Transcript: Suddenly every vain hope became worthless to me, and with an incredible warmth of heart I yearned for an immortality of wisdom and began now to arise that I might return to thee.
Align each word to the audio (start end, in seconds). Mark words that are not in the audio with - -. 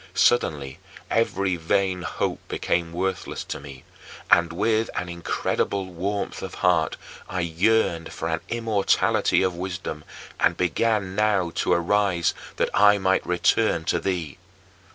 Suddenly 0.15 0.79
every 1.11 1.57
vain 1.57 2.01
hope 2.01 2.39
became 2.47 2.91
worthless 2.91 3.43
to 3.43 3.59
me, 3.59 3.83
and 4.31 4.51
with 4.51 4.89
an 4.95 5.09
incredible 5.09 5.85
warmth 5.93 6.41
of 6.41 6.55
heart 6.55 6.97
I 7.29 7.41
yearned 7.41 8.11
for 8.11 8.27
an 8.27 8.41
immortality 8.49 9.43
of 9.43 9.53
wisdom 9.53 10.03
and 10.39 10.57
began 10.57 11.13
now 11.13 11.51
to 11.57 11.73
arise 11.73 12.33
that 12.55 12.71
I 12.73 12.97
might 12.97 13.23
return 13.27 13.83
to 13.85 13.99
thee. 13.99 14.39